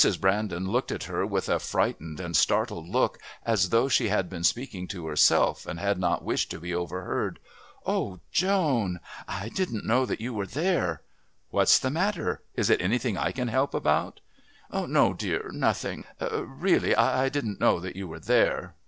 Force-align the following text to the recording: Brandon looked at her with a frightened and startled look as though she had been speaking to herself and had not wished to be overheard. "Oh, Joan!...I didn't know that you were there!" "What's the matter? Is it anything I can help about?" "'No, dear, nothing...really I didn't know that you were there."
Brandon 0.19 0.67
looked 0.67 0.91
at 0.91 1.03
her 1.03 1.27
with 1.27 1.47
a 1.47 1.59
frightened 1.59 2.19
and 2.19 2.35
startled 2.35 2.89
look 2.89 3.19
as 3.45 3.69
though 3.69 3.87
she 3.87 4.07
had 4.09 4.31
been 4.31 4.43
speaking 4.43 4.87
to 4.87 5.05
herself 5.05 5.67
and 5.67 5.79
had 5.79 5.99
not 5.99 6.23
wished 6.23 6.49
to 6.49 6.59
be 6.59 6.73
overheard. 6.73 7.37
"Oh, 7.85 8.19
Joan!...I 8.31 9.49
didn't 9.49 9.85
know 9.85 10.07
that 10.07 10.19
you 10.19 10.33
were 10.33 10.47
there!" 10.47 11.03
"What's 11.51 11.77
the 11.77 11.91
matter? 11.91 12.41
Is 12.55 12.71
it 12.71 12.81
anything 12.81 13.15
I 13.15 13.31
can 13.31 13.49
help 13.49 13.75
about?" 13.75 14.21
"'No, 14.71 15.13
dear, 15.13 15.51
nothing...really 15.53 16.95
I 16.95 17.29
didn't 17.29 17.59
know 17.59 17.79
that 17.79 17.95
you 17.95 18.07
were 18.07 18.19
there." 18.19 18.73